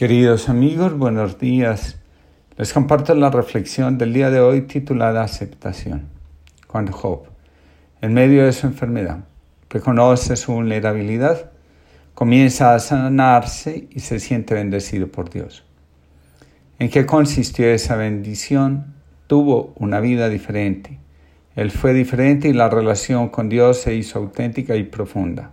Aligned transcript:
Queridos 0.00 0.48
amigos, 0.48 0.96
buenos 0.96 1.38
días. 1.38 1.98
Les 2.56 2.72
comparto 2.72 3.14
la 3.14 3.28
reflexión 3.28 3.98
del 3.98 4.14
día 4.14 4.30
de 4.30 4.40
hoy 4.40 4.62
titulada 4.62 5.22
Aceptación. 5.22 6.08
Cuando 6.66 6.90
Job, 6.90 7.24
en 8.00 8.14
medio 8.14 8.46
de 8.46 8.54
su 8.54 8.66
enfermedad, 8.66 9.24
reconoce 9.68 10.36
su 10.36 10.54
vulnerabilidad, 10.54 11.50
comienza 12.14 12.74
a 12.74 12.78
sanarse 12.78 13.88
y 13.90 14.00
se 14.00 14.20
siente 14.20 14.54
bendecido 14.54 15.08
por 15.08 15.28
Dios. 15.28 15.66
¿En 16.78 16.88
qué 16.88 17.04
consistió 17.04 17.66
esa 17.66 17.96
bendición? 17.96 18.94
Tuvo 19.26 19.74
una 19.76 20.00
vida 20.00 20.30
diferente. 20.30 20.98
Él 21.56 21.70
fue 21.70 21.92
diferente 21.92 22.48
y 22.48 22.54
la 22.54 22.70
relación 22.70 23.28
con 23.28 23.50
Dios 23.50 23.82
se 23.82 23.94
hizo 23.94 24.18
auténtica 24.18 24.76
y 24.76 24.84
profunda. 24.84 25.50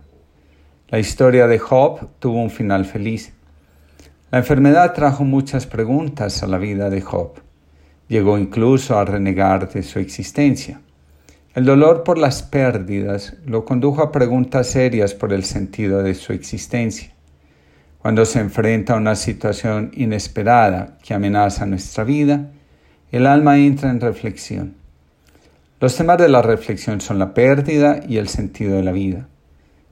La 0.88 0.98
historia 0.98 1.46
de 1.46 1.58
Job 1.58 2.08
tuvo 2.18 2.40
un 2.40 2.48
final 2.48 2.86
feliz. 2.86 3.34
La 4.30 4.36
enfermedad 4.40 4.92
trajo 4.92 5.24
muchas 5.24 5.66
preguntas 5.66 6.42
a 6.42 6.46
la 6.46 6.58
vida 6.58 6.90
de 6.90 7.00
Job. 7.00 7.40
Llegó 8.08 8.36
incluso 8.36 8.98
a 8.98 9.06
renegar 9.06 9.70
de 9.70 9.82
su 9.82 10.00
existencia. 10.00 10.82
El 11.54 11.64
dolor 11.64 12.04
por 12.04 12.18
las 12.18 12.42
pérdidas 12.42 13.38
lo 13.46 13.64
condujo 13.64 14.02
a 14.02 14.12
preguntas 14.12 14.66
serias 14.66 15.14
por 15.14 15.32
el 15.32 15.44
sentido 15.44 16.02
de 16.02 16.14
su 16.14 16.34
existencia. 16.34 17.10
Cuando 18.02 18.26
se 18.26 18.40
enfrenta 18.40 18.92
a 18.92 18.98
una 18.98 19.14
situación 19.14 19.92
inesperada 19.94 20.98
que 21.02 21.14
amenaza 21.14 21.64
nuestra 21.64 22.04
vida, 22.04 22.50
el 23.10 23.26
alma 23.26 23.56
entra 23.56 23.88
en 23.88 23.98
reflexión. 23.98 24.74
Los 25.80 25.96
temas 25.96 26.18
de 26.18 26.28
la 26.28 26.42
reflexión 26.42 27.00
son 27.00 27.18
la 27.18 27.32
pérdida 27.32 28.00
y 28.06 28.18
el 28.18 28.28
sentido 28.28 28.76
de 28.76 28.82
la 28.82 28.92
vida, 28.92 29.26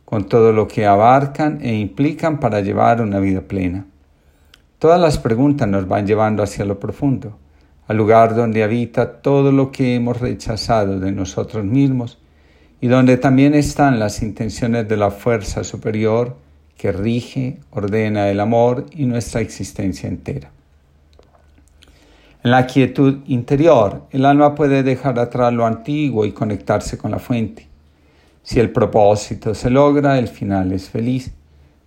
con 0.05 0.29
todo 0.29 0.53
lo 0.53 0.69
que 0.69 0.85
abarcan 0.85 1.61
e 1.63 1.75
implican 1.77 2.39
para 2.39 2.61
llevar 2.61 3.01
una 3.01 3.19
vida 3.19 3.41
plena. 3.41 3.87
Todas 4.79 5.01
las 5.01 5.17
preguntas 5.17 5.67
nos 5.67 5.89
van 5.89 6.07
llevando 6.07 6.43
hacia 6.43 6.67
lo 6.67 6.79
profundo, 6.79 7.39
al 7.89 7.97
lugar 7.97 8.35
donde 8.35 8.63
habita 8.63 9.23
todo 9.23 9.51
lo 9.51 9.73
que 9.73 9.95
hemos 9.95 10.21
rechazado 10.21 11.01
de 11.01 11.13
nosotros 11.13 11.65
mismos 11.65 12.19
y 12.83 12.89
donde 12.89 13.17
también 13.17 13.55
están 13.55 13.99
las 13.99 14.23
intenciones 14.23 14.87
de 14.87 14.99
la 14.99 15.11
fuerza 15.11 15.65
superior 15.65 16.37
que 16.77 16.93
rige, 16.93 17.59
ordena 17.71 18.29
el 18.29 18.39
amor 18.39 18.85
y 18.91 19.07
nuestra 19.07 19.41
existencia 19.41 20.11
entera. 20.11 20.51
En 22.45 22.51
la 22.51 22.67
quietud 22.67 23.21
interior, 23.27 24.03
el 24.11 24.27
alma 24.27 24.55
puede 24.55 24.83
dejar 24.83 25.19
atrás 25.19 25.55
lo 25.55 25.65
antiguo 25.65 26.27
y 26.27 26.33
conectarse 26.33 26.99
con 26.99 27.13
la 27.13 27.19
fuente. 27.19 27.67
Si 28.43 28.61
el 28.61 28.71
propósito 28.71 29.55
se 29.55 29.71
logra, 29.71 30.19
el 30.19 30.29
final 30.29 30.71
es 30.73 30.91
feliz. 30.91 31.33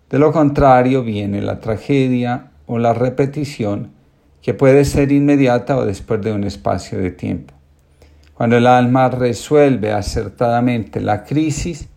De 0.10 0.18
lo 0.18 0.32
contrario, 0.32 1.04
viene 1.04 1.42
la 1.42 1.60
tragedia 1.60 2.49
o 2.70 2.78
la 2.78 2.94
repetición 2.94 3.94
que 4.44 4.54
puede 4.54 4.86
ser 4.86 5.12
inmediata 5.12 5.76
o 5.76 5.86
después 5.86 6.22
de 6.22 6.32
un 6.32 6.44
espacio 6.44 7.00
de 7.00 7.10
tiempo. 7.10 7.56
Cuando 8.36 8.58
el 8.58 8.68
alma 8.68 9.10
resuelve 9.10 9.92
acertadamente 9.92 11.02
la 11.02 11.24
crisis, 11.24 11.90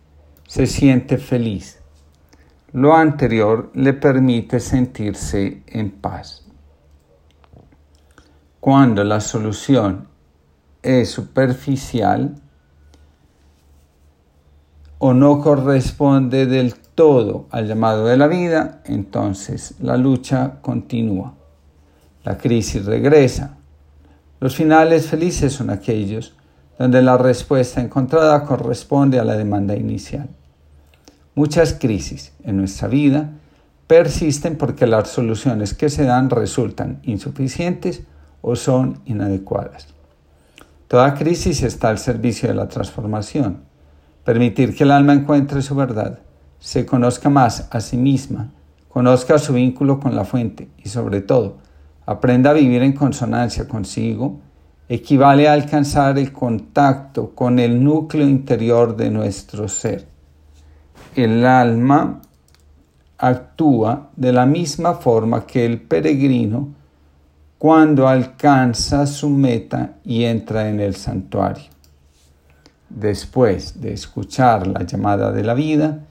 se 0.47 0.65
siente 0.65 1.19
feliz. 1.19 1.79
Lo 2.71 2.95
anterior 2.95 3.71
le 3.75 3.93
permite 3.93 4.59
sentirse 4.59 5.61
en 5.67 5.91
paz. 5.91 6.43
Cuando 8.59 9.03
la 9.03 9.19
solución 9.19 10.07
es 10.81 11.07
superficial 11.11 12.41
o 14.97 15.13
no 15.13 15.39
corresponde 15.39 16.47
del 16.47 16.73
todo 16.95 17.47
al 17.51 17.67
llamado 17.67 18.05
de 18.05 18.17
la 18.17 18.27
vida, 18.27 18.81
entonces 18.85 19.75
la 19.79 19.97
lucha 19.97 20.59
continúa. 20.61 21.33
La 22.23 22.37
crisis 22.37 22.85
regresa. 22.85 23.57
Los 24.39 24.55
finales 24.55 25.07
felices 25.07 25.53
son 25.53 25.69
aquellos 25.69 26.35
donde 26.77 27.01
la 27.01 27.17
respuesta 27.17 27.81
encontrada 27.81 28.43
corresponde 28.43 29.19
a 29.19 29.23
la 29.23 29.35
demanda 29.35 29.75
inicial. 29.75 30.29
Muchas 31.35 31.73
crisis 31.73 32.33
en 32.43 32.57
nuestra 32.57 32.87
vida 32.87 33.31
persisten 33.87 34.57
porque 34.57 34.87
las 34.87 35.09
soluciones 35.09 35.73
que 35.73 35.89
se 35.89 36.03
dan 36.03 36.29
resultan 36.29 36.99
insuficientes 37.03 38.03
o 38.41 38.55
son 38.55 39.01
inadecuadas. 39.05 39.87
Toda 40.87 41.15
crisis 41.15 41.63
está 41.63 41.89
al 41.89 41.97
servicio 41.97 42.49
de 42.49 42.55
la 42.55 42.67
transformación, 42.67 43.63
permitir 44.23 44.75
que 44.75 44.83
el 44.83 44.91
alma 44.91 45.13
encuentre 45.13 45.61
su 45.61 45.75
verdad 45.75 46.19
se 46.63 46.85
conozca 46.85 47.29
más 47.29 47.67
a 47.71 47.81
sí 47.81 47.97
misma, 47.97 48.49
conozca 48.87 49.37
su 49.37 49.51
vínculo 49.51 49.99
con 49.99 50.15
la 50.15 50.23
fuente 50.23 50.69
y 50.81 50.87
sobre 50.87 51.19
todo 51.19 51.57
aprenda 52.05 52.51
a 52.51 52.53
vivir 52.53 52.81
en 52.83 52.93
consonancia 52.93 53.67
consigo, 53.67 54.39
equivale 54.87 55.49
a 55.49 55.53
alcanzar 55.53 56.17
el 56.17 56.31
contacto 56.31 57.31
con 57.35 57.59
el 57.59 57.83
núcleo 57.83 58.25
interior 58.25 58.95
de 58.95 59.11
nuestro 59.11 59.67
ser. 59.67 60.07
El 61.15 61.45
alma 61.45 62.21
actúa 63.17 64.11
de 64.15 64.31
la 64.31 64.45
misma 64.45 64.93
forma 64.93 65.45
que 65.45 65.65
el 65.65 65.81
peregrino 65.81 66.69
cuando 67.57 68.07
alcanza 68.07 69.05
su 69.05 69.29
meta 69.29 69.95
y 70.05 70.23
entra 70.23 70.69
en 70.69 70.79
el 70.79 70.95
santuario. 70.95 71.65
Después 72.89 73.81
de 73.81 73.91
escuchar 73.91 74.65
la 74.65 74.83
llamada 74.83 75.33
de 75.33 75.43
la 75.43 75.55
vida, 75.55 76.05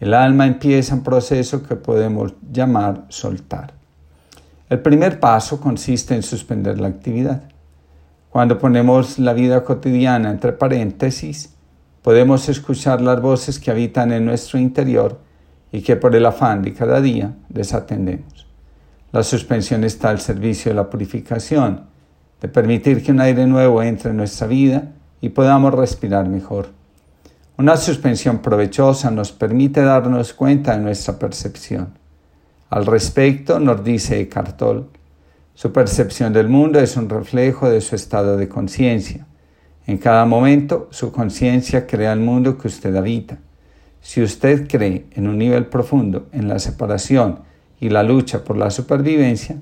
el 0.00 0.14
alma 0.14 0.46
empieza 0.46 0.94
un 0.94 1.02
proceso 1.02 1.62
que 1.62 1.76
podemos 1.76 2.34
llamar 2.52 3.04
soltar. 3.08 3.72
El 4.68 4.80
primer 4.80 5.20
paso 5.20 5.60
consiste 5.60 6.14
en 6.14 6.22
suspender 6.22 6.80
la 6.80 6.88
actividad. 6.88 7.42
Cuando 8.30 8.58
ponemos 8.58 9.18
la 9.18 9.32
vida 9.32 9.64
cotidiana 9.64 10.30
entre 10.30 10.52
paréntesis, 10.52 11.54
podemos 12.02 12.48
escuchar 12.48 13.00
las 13.00 13.20
voces 13.20 13.58
que 13.58 13.70
habitan 13.70 14.12
en 14.12 14.26
nuestro 14.26 14.58
interior 14.58 15.18
y 15.72 15.80
que 15.80 15.96
por 15.96 16.14
el 16.14 16.26
afán 16.26 16.62
de 16.62 16.74
cada 16.74 17.00
día 17.00 17.34
desatendemos. 17.48 18.46
La 19.12 19.22
suspensión 19.22 19.84
está 19.84 20.10
al 20.10 20.20
servicio 20.20 20.70
de 20.70 20.76
la 20.76 20.90
purificación, 20.90 21.86
de 22.40 22.48
permitir 22.48 23.02
que 23.02 23.12
un 23.12 23.20
aire 23.20 23.46
nuevo 23.46 23.82
entre 23.82 24.10
en 24.10 24.18
nuestra 24.18 24.46
vida 24.46 24.92
y 25.20 25.30
podamos 25.30 25.72
respirar 25.72 26.28
mejor. 26.28 26.68
Una 27.58 27.78
suspensión 27.78 28.40
provechosa 28.40 29.10
nos 29.10 29.32
permite 29.32 29.80
darnos 29.80 30.34
cuenta 30.34 30.76
de 30.76 30.82
nuestra 30.82 31.18
percepción. 31.18 31.94
Al 32.68 32.84
respecto, 32.84 33.58
nos 33.58 33.82
dice 33.82 34.28
Cartol, 34.28 34.90
su 35.54 35.72
percepción 35.72 36.34
del 36.34 36.50
mundo 36.50 36.78
es 36.80 36.98
un 36.98 37.08
reflejo 37.08 37.70
de 37.70 37.80
su 37.80 37.96
estado 37.96 38.36
de 38.36 38.46
conciencia. 38.46 39.26
En 39.86 39.96
cada 39.96 40.26
momento, 40.26 40.88
su 40.90 41.10
conciencia 41.10 41.86
crea 41.86 42.12
el 42.12 42.20
mundo 42.20 42.58
que 42.58 42.68
usted 42.68 42.94
habita. 42.94 43.38
Si 44.02 44.22
usted 44.22 44.68
cree 44.68 45.06
en 45.12 45.26
un 45.26 45.38
nivel 45.38 45.64
profundo 45.64 46.26
en 46.32 46.48
la 46.48 46.58
separación 46.58 47.40
y 47.80 47.88
la 47.88 48.02
lucha 48.02 48.44
por 48.44 48.58
la 48.58 48.70
supervivencia, 48.70 49.56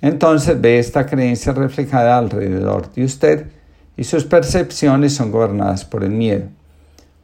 entonces 0.00 0.60
ve 0.60 0.78
esta 0.78 1.06
creencia 1.06 1.52
reflejada 1.52 2.18
alrededor 2.18 2.92
de 2.92 3.04
usted 3.04 3.46
y 3.96 4.04
sus 4.04 4.24
percepciones 4.24 5.12
son 5.12 5.32
gobernadas 5.32 5.84
por 5.84 6.04
el 6.04 6.10
miedo. 6.10 6.44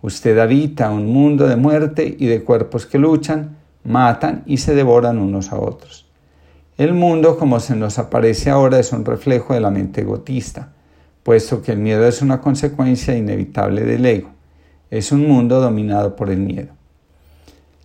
Usted 0.00 0.38
habita 0.38 0.90
un 0.90 1.06
mundo 1.06 1.48
de 1.48 1.56
muerte 1.56 2.16
y 2.18 2.26
de 2.26 2.44
cuerpos 2.44 2.86
que 2.86 2.98
luchan, 2.98 3.56
matan 3.84 4.44
y 4.46 4.58
se 4.58 4.74
devoran 4.74 5.18
unos 5.18 5.52
a 5.52 5.58
otros. 5.58 6.06
El 6.76 6.94
mundo 6.94 7.36
como 7.36 7.58
se 7.58 7.74
nos 7.74 7.98
aparece 7.98 8.50
ahora 8.50 8.78
es 8.78 8.92
un 8.92 9.04
reflejo 9.04 9.54
de 9.54 9.60
la 9.60 9.70
mente 9.70 10.02
egotista, 10.02 10.72
puesto 11.24 11.60
que 11.60 11.72
el 11.72 11.78
miedo 11.78 12.06
es 12.06 12.22
una 12.22 12.40
consecuencia 12.40 13.16
inevitable 13.16 13.82
del 13.82 14.06
ego. 14.06 14.30
Es 14.90 15.10
un 15.10 15.26
mundo 15.26 15.60
dominado 15.60 16.14
por 16.14 16.30
el 16.30 16.38
miedo. 16.38 16.68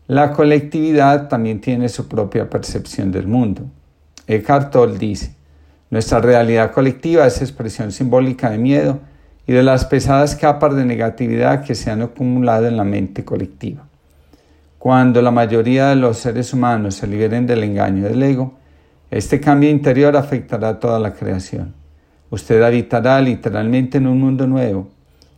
La 0.07 0.31
colectividad 0.33 1.27
también 1.27 1.61
tiene 1.61 1.89
su 1.89 2.07
propia 2.07 2.49
percepción 2.49 3.11
del 3.11 3.25
mundo. 3.25 3.63
Eckhart 4.27 4.71
Tolle 4.71 4.99
dice, 4.99 5.35
nuestra 5.89 6.19
realidad 6.19 6.71
colectiva 6.71 7.25
es 7.25 7.41
expresión 7.41 7.91
simbólica 7.91 8.51
de 8.51 8.57
miedo 8.59 8.99
y 9.45 9.53
de 9.53 9.63
las 9.63 9.85
pesadas 9.85 10.35
capas 10.35 10.75
de 10.75 10.85
negatividad 10.85 11.63
que 11.63 11.75
se 11.75 11.91
han 11.91 12.01
acumulado 12.01 12.67
en 12.67 12.77
la 12.77 12.83
mente 12.83 13.25
colectiva. 13.25 13.85
Cuando 14.79 15.21
la 15.21 15.31
mayoría 15.31 15.87
de 15.87 15.95
los 15.95 16.17
seres 16.17 16.53
humanos 16.53 16.95
se 16.95 17.07
liberen 17.07 17.47
del 17.47 17.63
engaño 17.63 18.03
del 18.03 18.21
ego, 18.21 18.53
este 19.11 19.39
cambio 19.39 19.69
interior 19.69 20.17
afectará 20.17 20.69
a 20.69 20.79
toda 20.79 20.99
la 20.99 21.13
creación. 21.13 21.73
Usted 22.29 22.61
habitará 22.63 23.21
literalmente 23.21 23.99
en 23.99 24.07
un 24.07 24.19
mundo 24.19 24.47
nuevo. 24.47 24.89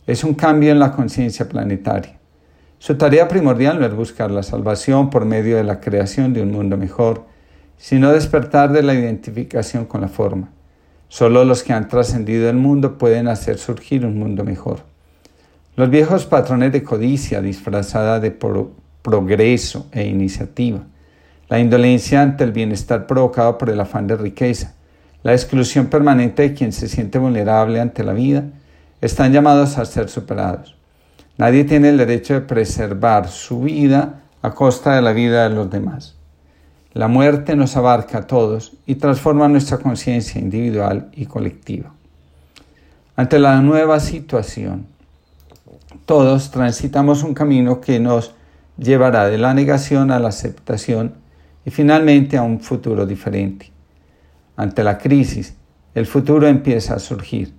Es 0.06 0.24
un 0.24 0.34
cambio 0.34 0.72
en 0.72 0.78
la 0.78 0.92
conciencia 0.92 1.48
planetaria. 1.48 2.16
Su 2.78 2.96
tarea 2.96 3.28
primordial 3.28 3.78
no 3.78 3.86
es 3.86 3.94
buscar 3.94 4.30
la 4.30 4.42
salvación 4.42 5.10
por 5.10 5.24
medio 5.24 5.56
de 5.56 5.64
la 5.64 5.80
creación 5.80 6.32
de 6.32 6.42
un 6.42 6.52
mundo 6.52 6.76
mejor, 6.76 7.24
sino 7.76 8.12
despertar 8.12 8.72
de 8.72 8.82
la 8.82 8.94
identificación 8.94 9.84
con 9.84 10.00
la 10.00 10.08
forma. 10.08 10.50
Solo 11.08 11.44
los 11.44 11.62
que 11.62 11.72
han 11.72 11.88
trascendido 11.88 12.50
el 12.50 12.56
mundo 12.56 12.98
pueden 12.98 13.28
hacer 13.28 13.58
surgir 13.58 14.04
un 14.04 14.18
mundo 14.18 14.44
mejor. 14.44 14.80
Los 15.76 15.90
viejos 15.90 16.26
patrones 16.26 16.72
de 16.72 16.82
codicia 16.82 17.40
disfrazada 17.40 18.18
de 18.18 18.36
progreso 19.02 19.86
e 19.92 20.06
iniciativa, 20.06 20.80
la 21.48 21.60
indolencia 21.60 22.22
ante 22.22 22.44
el 22.44 22.52
bienestar 22.52 23.06
provocado 23.06 23.56
por 23.56 23.70
el 23.70 23.80
afán 23.80 24.06
de 24.06 24.16
riqueza, 24.16 24.74
la 25.22 25.32
exclusión 25.32 25.86
permanente 25.86 26.42
de 26.42 26.54
quien 26.54 26.72
se 26.72 26.88
siente 26.88 27.18
vulnerable 27.18 27.80
ante 27.80 28.04
la 28.04 28.12
vida, 28.12 28.44
están 29.00 29.32
llamados 29.32 29.78
a 29.78 29.84
ser 29.84 30.08
superados. 30.08 30.76
Nadie 31.38 31.64
tiene 31.64 31.90
el 31.90 31.98
derecho 31.98 32.34
de 32.34 32.40
preservar 32.40 33.28
su 33.28 33.60
vida 33.60 34.22
a 34.42 34.52
costa 34.54 34.94
de 34.96 35.02
la 35.02 35.12
vida 35.12 35.48
de 35.48 35.54
los 35.54 35.70
demás. 35.70 36.15
La 36.96 37.08
muerte 37.08 37.56
nos 37.56 37.76
abarca 37.76 38.16
a 38.16 38.26
todos 38.26 38.72
y 38.86 38.94
transforma 38.94 39.48
nuestra 39.48 39.76
conciencia 39.76 40.40
individual 40.40 41.10
y 41.12 41.26
colectiva. 41.26 41.92
Ante 43.16 43.38
la 43.38 43.60
nueva 43.60 44.00
situación, 44.00 44.86
todos 46.06 46.50
transitamos 46.50 47.22
un 47.22 47.34
camino 47.34 47.82
que 47.82 48.00
nos 48.00 48.32
llevará 48.78 49.28
de 49.28 49.36
la 49.36 49.52
negación 49.52 50.10
a 50.10 50.18
la 50.18 50.28
aceptación 50.28 51.12
y 51.66 51.70
finalmente 51.70 52.38
a 52.38 52.42
un 52.42 52.60
futuro 52.60 53.04
diferente. 53.04 53.70
Ante 54.56 54.82
la 54.82 54.96
crisis, 54.96 55.54
el 55.94 56.06
futuro 56.06 56.48
empieza 56.48 56.94
a 56.94 56.98
surgir. 56.98 57.52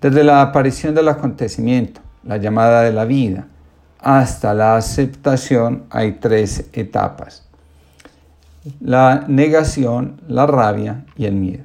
Desde 0.00 0.24
la 0.24 0.40
aparición 0.40 0.94
del 0.94 1.08
acontecimiento, 1.08 2.00
la 2.24 2.38
llamada 2.38 2.80
de 2.80 2.94
la 2.94 3.04
vida, 3.04 3.46
hasta 3.98 4.54
la 4.54 4.76
aceptación 4.76 5.84
hay 5.90 6.12
tres 6.12 6.70
etapas. 6.72 7.49
La 8.80 9.24
negación, 9.26 10.20
la 10.28 10.46
rabia 10.46 11.06
y 11.16 11.24
el 11.24 11.34
miedo. 11.34 11.64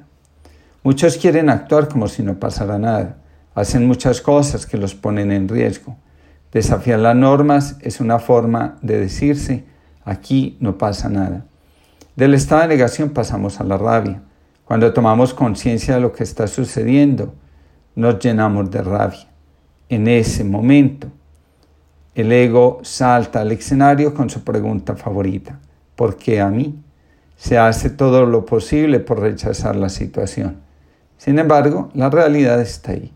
Muchos 0.82 1.18
quieren 1.18 1.50
actuar 1.50 1.88
como 1.88 2.08
si 2.08 2.22
no 2.22 2.38
pasara 2.38 2.78
nada. 2.78 3.18
Hacen 3.54 3.86
muchas 3.86 4.20
cosas 4.20 4.66
que 4.66 4.78
los 4.78 4.94
ponen 4.94 5.30
en 5.30 5.48
riesgo. 5.48 5.96
Desafiar 6.52 7.00
las 7.00 7.16
normas 7.16 7.76
es 7.82 8.00
una 8.00 8.18
forma 8.18 8.78
de 8.80 8.98
decirse, 8.98 9.64
aquí 10.04 10.56
no 10.60 10.78
pasa 10.78 11.10
nada. 11.10 11.44
Del 12.14 12.32
estado 12.32 12.62
de 12.62 12.68
negación 12.68 13.10
pasamos 13.10 13.60
a 13.60 13.64
la 13.64 13.76
rabia. 13.76 14.22
Cuando 14.64 14.92
tomamos 14.94 15.34
conciencia 15.34 15.96
de 15.96 16.00
lo 16.00 16.12
que 16.12 16.22
está 16.22 16.46
sucediendo, 16.46 17.34
nos 17.94 18.18
llenamos 18.20 18.70
de 18.70 18.82
rabia. 18.82 19.28
En 19.90 20.08
ese 20.08 20.44
momento, 20.44 21.08
el 22.14 22.32
ego 22.32 22.80
salta 22.82 23.42
al 23.42 23.52
escenario 23.52 24.14
con 24.14 24.30
su 24.30 24.42
pregunta 24.42 24.96
favorita. 24.96 25.60
¿Por 25.94 26.16
qué 26.16 26.40
a 26.40 26.48
mí? 26.48 26.82
Se 27.36 27.58
hace 27.58 27.90
todo 27.90 28.26
lo 28.26 28.44
posible 28.44 29.00
por 29.00 29.20
rechazar 29.20 29.76
la 29.76 29.88
situación. 29.88 30.56
Sin 31.18 31.38
embargo, 31.38 31.90
la 31.94 32.10
realidad 32.10 32.60
está 32.60 32.92
ahí. 32.92 33.12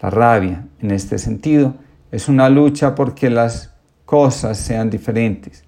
La 0.00 0.10
rabia, 0.10 0.66
en 0.80 0.90
este 0.90 1.18
sentido, 1.18 1.74
es 2.10 2.28
una 2.28 2.48
lucha 2.48 2.94
porque 2.94 3.30
las 3.30 3.74
cosas 4.04 4.56
sean 4.58 4.90
diferentes. 4.90 5.64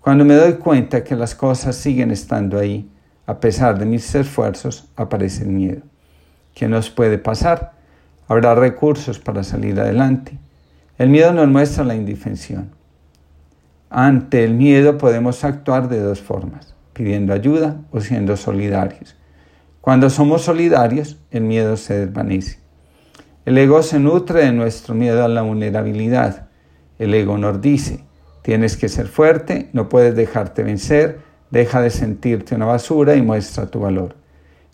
Cuando 0.00 0.24
me 0.24 0.34
doy 0.34 0.54
cuenta 0.54 1.04
que 1.04 1.16
las 1.16 1.34
cosas 1.34 1.76
siguen 1.76 2.10
estando 2.10 2.58
ahí, 2.58 2.90
a 3.26 3.38
pesar 3.40 3.78
de 3.78 3.86
mis 3.86 4.14
esfuerzos, 4.14 4.88
aparece 4.96 5.44
el 5.44 5.50
miedo. 5.50 5.82
¿Qué 6.54 6.68
nos 6.68 6.90
puede 6.90 7.18
pasar? 7.18 7.72
Habrá 8.28 8.54
recursos 8.54 9.18
para 9.18 9.42
salir 9.44 9.78
adelante. 9.80 10.38
El 10.98 11.08
miedo 11.08 11.32
nos 11.32 11.48
muestra 11.48 11.84
la 11.84 11.94
indefensión. 11.94 12.70
Ante 13.90 14.44
el 14.44 14.54
miedo 14.54 14.98
podemos 14.98 15.44
actuar 15.44 15.88
de 15.88 16.00
dos 16.00 16.20
formas, 16.20 16.71
pidiendo 16.92 17.32
ayuda 17.32 17.80
o 17.90 18.00
siendo 18.00 18.36
solidarios. 18.36 19.16
Cuando 19.80 20.10
somos 20.10 20.42
solidarios, 20.42 21.18
el 21.30 21.42
miedo 21.42 21.76
se 21.76 22.06
desvanece. 22.06 22.58
El 23.44 23.58
ego 23.58 23.82
se 23.82 23.98
nutre 23.98 24.44
de 24.44 24.52
nuestro 24.52 24.94
miedo 24.94 25.24
a 25.24 25.28
la 25.28 25.42
vulnerabilidad. 25.42 26.48
El 26.98 27.12
ego 27.14 27.36
nos 27.38 27.60
dice, 27.60 28.04
tienes 28.42 28.76
que 28.76 28.88
ser 28.88 29.08
fuerte, 29.08 29.68
no 29.72 29.88
puedes 29.88 30.14
dejarte 30.14 30.62
vencer, 30.62 31.18
deja 31.50 31.80
de 31.80 31.90
sentirte 31.90 32.54
una 32.54 32.66
basura 32.66 33.16
y 33.16 33.22
muestra 33.22 33.66
tu 33.66 33.80
valor. 33.80 34.14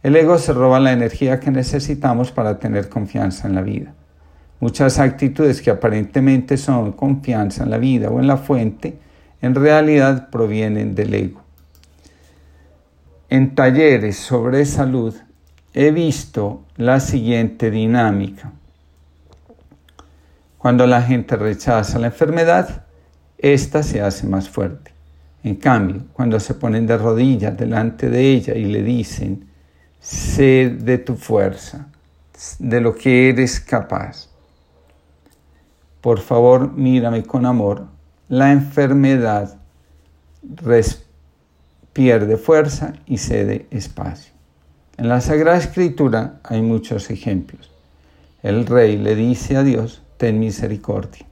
El 0.03 0.15
ego 0.15 0.37
se 0.39 0.53
roba 0.53 0.79
la 0.79 0.93
energía 0.93 1.41
que 1.41 1.51
necesitamos 1.51 2.31
para 2.31 2.59
tener 2.59 2.89
confianza 2.89 3.49
en 3.49 3.55
la 3.55 3.63
vida. 3.63 3.95
Muchas 4.61 4.99
actitudes 4.99 5.63
que 5.63 5.71
aparentemente 5.71 6.57
son 6.57 6.93
confianza 6.93 7.65
en 7.65 7.71
la 7.71 7.79
vida 7.79 8.11
o 8.11 8.21
en 8.21 8.27
la 8.27 8.37
fuente, 8.37 8.99
en 9.41 9.55
realidad 9.55 10.31
provienen 10.31 10.95
del 10.95 11.15
ego. 11.15 11.38
En 13.31 13.55
talleres 13.55 14.17
sobre 14.17 14.65
salud 14.65 15.15
he 15.75 15.91
visto 15.91 16.65
la 16.77 16.99
siguiente 16.99 17.71
dinámica. 17.71 18.53
Cuando 20.57 20.87
la 20.87 21.03
gente 21.03 21.37
rechaza 21.37 21.99
la 21.99 22.07
enfermedad, 22.07 22.87
ésta 23.37 23.83
se 23.83 24.01
hace 24.01 24.27
más 24.27 24.49
fuerte. 24.49 24.95
En 25.43 25.57
cambio, 25.57 26.07
cuando 26.15 26.41
se 26.41 26.55
ponen 26.55 26.87
de 26.87 26.97
rodillas 26.97 27.55
delante 27.55 28.09
de 28.09 28.33
ella 28.33 28.55
y 28.55 28.65
le 28.65 28.83
dicen, 28.83 29.51
sé 30.01 30.71
de 30.71 30.97
tu 30.97 31.15
fuerza, 31.15 31.89
de 32.59 32.81
lo 32.81 32.95
que 32.95 33.29
eres 33.29 33.61
capaz, 33.61 34.31
por 36.01 36.21
favor 36.21 36.73
mírame 36.73 37.25
con 37.25 37.45
amor, 37.45 37.89
la 38.31 38.53
enfermedad 38.53 39.59
pierde 41.93 42.37
fuerza 42.37 42.95
y 43.07 43.19
cede 43.19 43.67
espacio. 43.71 44.33
En 44.97 45.09
la 45.09 45.21
Sagrada 45.21 45.59
Escritura 45.59 46.41
hay 46.45 46.63
muchos 46.63 47.11
ejemplos. 47.11 47.71
El 48.43 48.67
rey 48.67 48.97
le 48.97 49.15
dice 49.15 49.57
a 49.57 49.63
Dios, 49.63 50.03
ten 50.17 50.39
misericordia. 50.39 51.27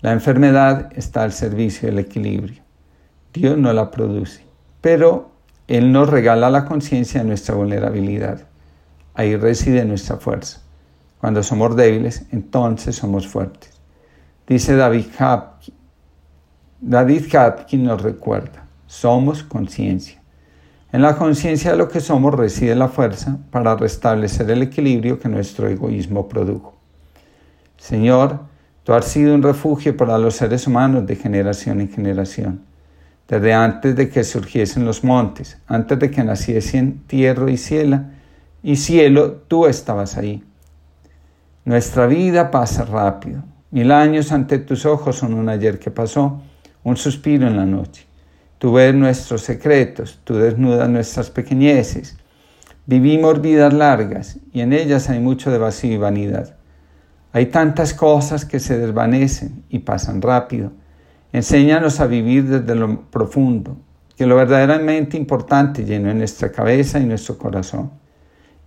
La 0.00 0.12
enfermedad 0.12 0.92
está 0.94 1.22
al 1.22 1.32
servicio 1.32 1.88
del 1.88 1.98
equilibrio. 1.98 2.62
Dios 3.32 3.58
no 3.58 3.72
la 3.72 3.90
produce, 3.90 4.42
pero 4.80 5.32
Él 5.66 5.90
nos 5.90 6.08
regala 6.08 6.50
la 6.50 6.64
conciencia 6.64 7.20
de 7.20 7.26
nuestra 7.26 7.54
vulnerabilidad. 7.54 8.46
Ahí 9.14 9.34
reside 9.36 9.84
nuestra 9.84 10.18
fuerza. 10.18 10.60
Cuando 11.20 11.42
somos 11.42 11.74
débiles, 11.74 12.26
entonces 12.30 12.94
somos 12.94 13.26
fuertes. 13.26 13.72
Dice 14.46 14.76
David 14.76 15.06
Hapkin. 15.18 15.74
David 16.80 17.34
Hapkin 17.34 17.84
nos 17.84 18.00
recuerda, 18.00 18.67
somos 18.88 19.44
conciencia. 19.44 20.20
En 20.90 21.02
la 21.02 21.14
conciencia 21.14 21.70
de 21.70 21.76
lo 21.76 21.88
que 21.88 22.00
somos 22.00 22.34
reside 22.34 22.74
la 22.74 22.88
fuerza 22.88 23.38
para 23.52 23.76
restablecer 23.76 24.50
el 24.50 24.62
equilibrio 24.62 25.20
que 25.20 25.28
nuestro 25.28 25.68
egoísmo 25.68 26.28
produjo. 26.28 26.76
Señor, 27.76 28.40
tú 28.82 28.94
has 28.94 29.04
sido 29.04 29.32
un 29.32 29.42
refugio 29.44 29.96
para 29.96 30.18
los 30.18 30.34
seres 30.34 30.66
humanos 30.66 31.06
de 31.06 31.14
generación 31.14 31.80
en 31.80 31.88
generación. 31.88 32.62
Desde 33.28 33.54
antes 33.54 33.94
de 33.94 34.08
que 34.08 34.24
surgiesen 34.24 34.84
los 34.84 35.04
montes, 35.04 35.58
antes 35.68 35.96
de 36.00 36.10
que 36.10 36.24
naciesen 36.24 37.04
tierra 37.06 37.48
y 37.48 37.56
cielo, 37.56 38.00
y 38.64 38.74
cielo, 38.74 39.42
tú 39.46 39.66
estabas 39.66 40.16
ahí. 40.16 40.42
Nuestra 41.64 42.08
vida 42.08 42.50
pasa 42.50 42.84
rápido, 42.84 43.44
Mil 43.70 43.92
años 43.92 44.32
ante 44.32 44.58
tus 44.58 44.86
ojos 44.86 45.16
son 45.16 45.34
un 45.34 45.50
ayer 45.50 45.78
que 45.78 45.90
pasó, 45.90 46.40
un 46.84 46.96
suspiro 46.96 47.46
en 47.46 47.56
la 47.56 47.66
noche. 47.66 48.06
Tú 48.58 48.72
ves 48.72 48.94
nuestros 48.94 49.42
secretos, 49.42 50.20
tú 50.24 50.34
desnudas 50.34 50.88
nuestras 50.88 51.30
pequeñeces. 51.30 52.16
Vivimos 52.86 53.40
vidas 53.40 53.72
largas 53.72 54.38
y 54.52 54.60
en 54.60 54.72
ellas 54.72 55.08
hay 55.10 55.20
mucho 55.20 55.50
de 55.50 55.58
vacío 55.58 55.92
y 55.92 55.98
vanidad. 55.98 56.56
Hay 57.32 57.46
tantas 57.46 57.94
cosas 57.94 58.44
que 58.44 58.58
se 58.58 58.78
desvanecen 58.78 59.64
y 59.68 59.80
pasan 59.80 60.22
rápido. 60.22 60.72
Enséñanos 61.32 62.00
a 62.00 62.06
vivir 62.06 62.48
desde 62.48 62.74
lo 62.74 63.02
profundo, 63.10 63.76
que 64.16 64.26
lo 64.26 64.36
verdaderamente 64.36 65.16
importante 65.16 65.84
lleno 65.84 66.10
en 66.10 66.18
nuestra 66.18 66.50
cabeza 66.50 66.98
y 66.98 67.04
nuestro 67.04 67.38
corazón. 67.38 67.92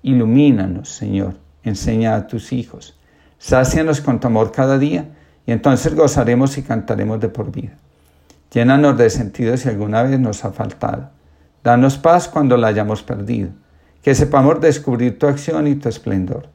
Ilumínanos, 0.03 0.89
Señor, 0.89 1.35
enseña 1.63 2.15
a 2.15 2.27
tus 2.27 2.53
hijos 2.53 2.97
Sácianos 3.41 4.01
con 4.01 4.19
tu 4.19 4.27
amor 4.27 4.51
cada 4.51 4.77
día 4.77 5.05
y 5.47 5.51
entonces 5.51 5.95
gozaremos 5.95 6.59
y 6.59 6.61
cantaremos 6.61 7.19
de 7.19 7.27
por 7.27 7.51
vida. 7.51 7.75
Llénanos 8.51 8.97
de 8.97 9.09
sentido 9.09 9.55
si 9.55 9.69
alguna 9.69 10.03
vez 10.03 10.19
nos 10.19 10.43
ha 10.43 10.51
faltado. 10.51 11.09
Danos 11.63 11.97
paz 11.97 12.27
cuando 12.27 12.57
la 12.57 12.67
hayamos 12.67 13.01
perdido. 13.01 13.49
Que 14.03 14.13
sepamos 14.13 14.59
descubrir 14.59 15.17
tu 15.17 15.27
acción 15.27 15.67
y 15.67 15.75
tu 15.75 15.87
esplendor. 15.87 16.49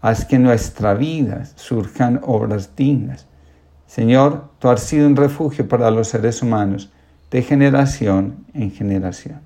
Haz 0.00 0.24
que 0.24 0.36
en 0.36 0.44
nuestra 0.44 0.94
vida 0.94 1.44
surjan 1.56 2.20
obras 2.22 2.76
dignas. 2.76 3.26
Señor, 3.86 4.50
tú 4.60 4.68
has 4.68 4.82
sido 4.82 5.06
un 5.06 5.16
refugio 5.16 5.66
para 5.66 5.90
los 5.90 6.08
seres 6.08 6.40
humanos 6.40 6.92
de 7.30 7.42
generación 7.42 8.44
en 8.54 8.70
generación. 8.70 9.40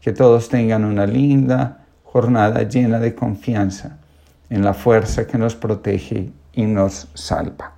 Que 0.00 0.12
todos 0.12 0.48
tengan 0.48 0.84
una 0.84 1.06
linda 1.06 1.84
jornada 2.02 2.62
llena 2.64 2.98
de 2.98 3.14
confianza 3.14 3.98
en 4.50 4.64
la 4.64 4.74
fuerza 4.74 5.26
que 5.26 5.38
nos 5.38 5.54
protege 5.54 6.32
y 6.52 6.62
nos 6.64 7.08
salva. 7.14 7.75